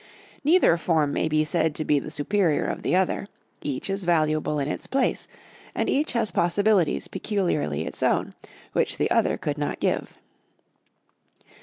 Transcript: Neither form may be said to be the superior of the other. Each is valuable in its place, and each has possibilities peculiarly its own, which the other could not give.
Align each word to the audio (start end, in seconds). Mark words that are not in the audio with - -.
Neither 0.43 0.77
form 0.77 1.13
may 1.13 1.27
be 1.27 1.43
said 1.45 1.75
to 1.75 1.85
be 1.85 1.99
the 1.99 2.09
superior 2.09 2.65
of 2.65 2.81
the 2.81 2.95
other. 2.95 3.27
Each 3.61 3.87
is 3.87 4.03
valuable 4.03 4.57
in 4.57 4.67
its 4.67 4.87
place, 4.87 5.27
and 5.75 5.87
each 5.87 6.13
has 6.13 6.31
possibilities 6.31 7.07
peculiarly 7.07 7.85
its 7.85 8.01
own, 8.01 8.33
which 8.73 8.97
the 8.97 9.11
other 9.11 9.37
could 9.37 9.59
not 9.59 9.79
give. 9.79 10.17